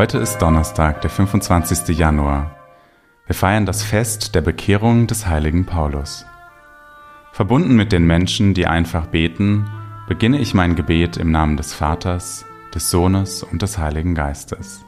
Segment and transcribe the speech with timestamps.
[0.00, 1.94] Heute ist Donnerstag, der 25.
[1.94, 2.56] Januar.
[3.26, 6.24] Wir feiern das Fest der Bekehrung des heiligen Paulus.
[7.32, 9.68] Verbunden mit den Menschen, die einfach beten,
[10.08, 14.86] beginne ich mein Gebet im Namen des Vaters, des Sohnes und des Heiligen Geistes.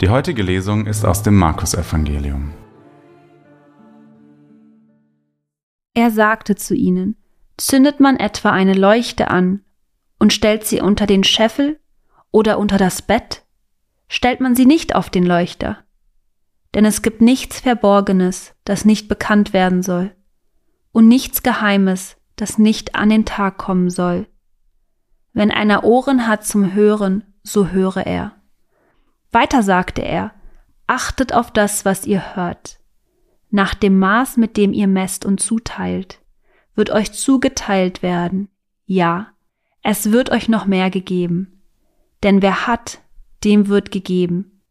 [0.00, 2.52] Die heutige Lesung ist aus dem Markus-Evangelium.
[5.92, 7.16] Er sagte zu ihnen:
[7.56, 9.64] Zündet man etwa eine Leuchte an
[10.20, 11.80] und stellt sie unter den Scheffel
[12.30, 13.44] oder unter das Bett?
[14.06, 15.78] Stellt man sie nicht auf den Leuchter?
[16.74, 20.14] Denn es gibt nichts Verborgenes, das nicht bekannt werden soll,
[20.92, 24.28] und nichts Geheimes, das nicht an den Tag kommen soll.
[25.32, 28.37] Wenn einer Ohren hat zum Hören, so höre er.
[29.30, 30.32] Weiter sagte er,
[30.86, 32.78] achtet auf das, was ihr hört.
[33.50, 36.20] Nach dem Maß, mit dem ihr messt und zuteilt,
[36.74, 38.48] wird euch zugeteilt werden.
[38.84, 39.28] Ja,
[39.82, 41.62] es wird euch noch mehr gegeben.
[42.22, 43.00] Denn wer hat,
[43.44, 44.62] dem wird gegeben.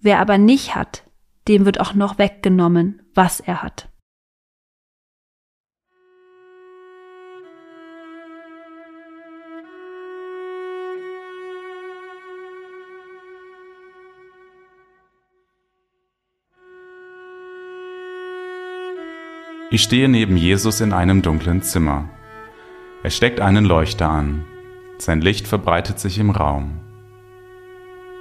[0.00, 1.04] Wer aber nicht hat,
[1.48, 3.88] dem wird auch noch weggenommen, was er hat.
[19.78, 22.08] Ich stehe neben Jesus in einem dunklen Zimmer.
[23.04, 24.44] Er steckt einen Leuchter an.
[24.98, 26.80] Sein Licht verbreitet sich im Raum.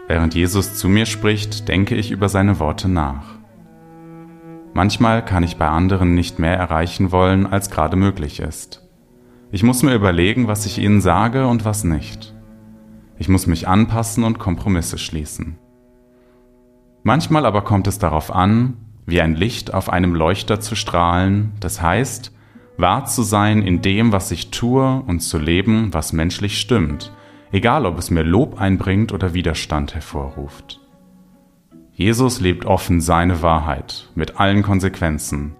[0.07, 3.39] Während Jesus zu mir spricht, denke ich über seine Worte nach.
[4.75, 8.87] Manchmal kann ich bei anderen nicht mehr erreichen wollen, als gerade möglich ist.
[9.51, 12.35] Ich muss mir überlegen, was ich ihnen sage und was nicht.
[13.17, 15.57] Ich muss mich anpassen und Kompromisse schließen.
[17.01, 21.81] Manchmal aber kommt es darauf an, wie ein Licht auf einem Leuchter zu strahlen, das
[21.81, 22.31] heißt,
[22.77, 27.11] wahr zu sein in dem, was ich tue und zu leben, was menschlich stimmt,
[27.51, 30.81] egal ob es mir Lob einbringt oder Widerstand hervorruft.
[31.93, 35.55] Jesus lebt offen seine Wahrheit mit allen Konsequenzen.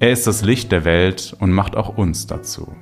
[0.00, 2.74] Er ist das Licht der Welt und macht auch uns dazu.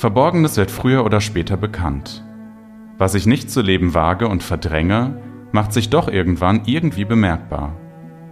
[0.00, 2.24] Verborgenes wird früher oder später bekannt.
[2.96, 5.20] Was ich nicht zu leben wage und verdränge,
[5.52, 7.76] macht sich doch irgendwann irgendwie bemerkbar.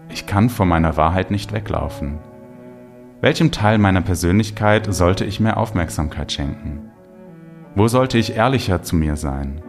[0.09, 2.21] Ich kann vor meiner Wahrheit nicht weglaufen.
[3.21, 6.91] Welchem Teil meiner Persönlichkeit sollte ich mehr Aufmerksamkeit schenken?
[7.75, 9.61] Wo sollte ich ehrlicher zu mir sein?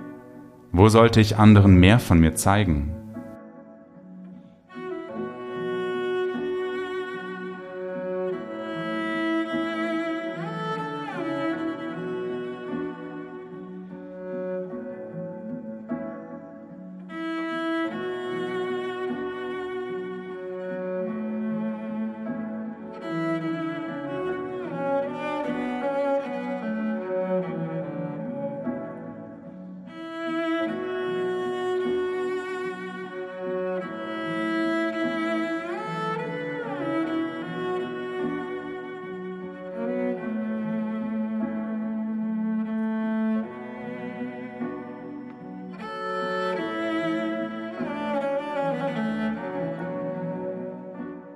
[0.72, 2.96] Wo sollte ich anderen mehr von mir zeigen?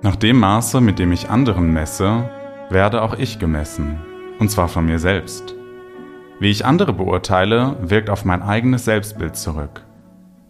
[0.04, 2.28] Nach dem Maße, mit dem ich anderen messe,
[2.68, 3.96] werde auch ich gemessen,
[4.38, 5.54] und zwar von mir selbst.
[6.38, 9.82] Wie ich andere beurteile, wirkt auf mein eigenes Selbstbild zurück.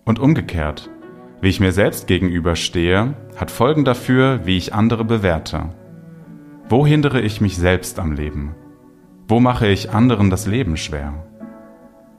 [0.05, 0.91] Und umgekehrt,
[1.41, 5.69] wie ich mir selbst gegenüberstehe, hat Folgen dafür, wie ich andere bewerte.
[6.69, 8.57] Wo hindere ich mich selbst am Leben?
[9.29, 11.15] Wo mache ich anderen das Leben schwer?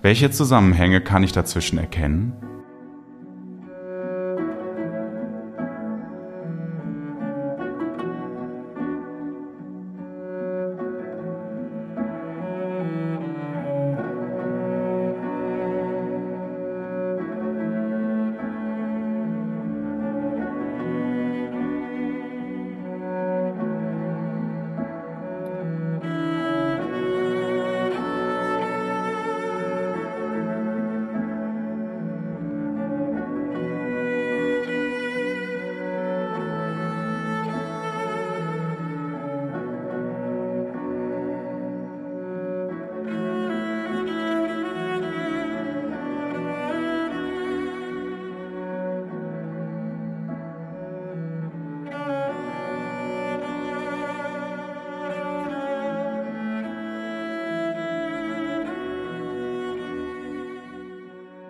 [0.01, 2.31] Welche Zusammenhänge kann ich dazwischen erkennen?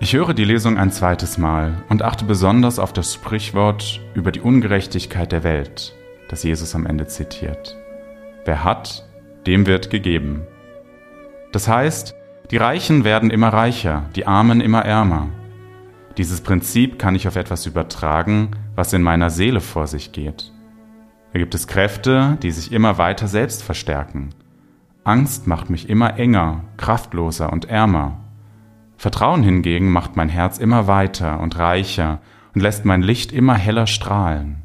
[0.05, 4.39] Ich höre die Lesung ein zweites Mal und achte besonders auf das Sprichwort über die
[4.39, 5.95] Ungerechtigkeit der Welt,
[6.29, 7.75] das Jesus am Ende zitiert.
[8.45, 9.09] Wer hat,
[9.47, 10.43] dem wird gegeben.
[11.51, 12.13] Das heißt,
[12.51, 15.29] die Reichen werden immer reicher, die Armen immer ärmer.
[16.19, 20.53] Dieses Prinzip kann ich auf etwas übertragen, was in meiner Seele vor sich geht.
[21.33, 24.35] Da gibt es Kräfte, die sich immer weiter selbst verstärken.
[25.03, 28.19] Angst macht mich immer enger, kraftloser und ärmer.
[28.97, 32.21] Vertrauen hingegen macht mein Herz immer weiter und reicher
[32.53, 34.63] und lässt mein Licht immer heller strahlen.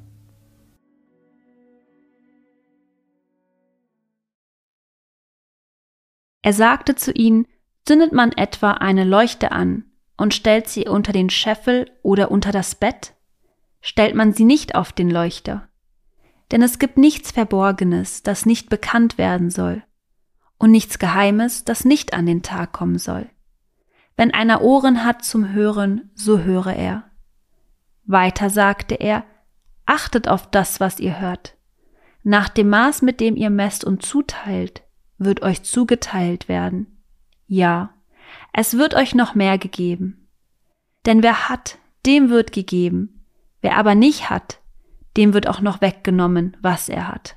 [6.43, 7.47] Er sagte zu ihnen,
[7.85, 9.85] zündet man etwa eine Leuchte an
[10.16, 13.14] und stellt sie unter den Scheffel oder unter das Bett?
[13.81, 15.69] Stellt man sie nicht auf den Leuchter?
[16.50, 19.83] Denn es gibt nichts Verborgenes, das nicht bekannt werden soll,
[20.59, 23.28] und nichts Geheimes, das nicht an den Tag kommen soll.
[24.21, 27.05] Wenn einer Ohren hat zum Hören, so höre er.
[28.05, 29.25] Weiter sagte er,
[29.87, 31.57] achtet auf das, was ihr hört.
[32.23, 34.83] Nach dem Maß, mit dem ihr messt und zuteilt,
[35.17, 37.03] wird euch zugeteilt werden.
[37.47, 37.95] Ja,
[38.53, 40.29] es wird euch noch mehr gegeben.
[41.07, 43.25] Denn wer hat, dem wird gegeben.
[43.62, 44.61] Wer aber nicht hat,
[45.17, 47.37] dem wird auch noch weggenommen, was er hat.